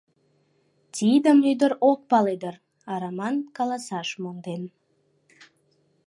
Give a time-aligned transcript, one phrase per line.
[0.95, 2.55] Тидым ӱдыр ок пале дыр,
[2.91, 4.63] а Раман каласаш монден.